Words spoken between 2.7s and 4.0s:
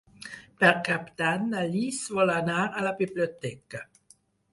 a la biblioteca.